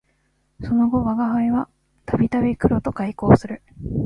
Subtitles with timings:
[0.63, 1.69] その後吾輩は
[2.07, 3.61] 度々黒と邂逅する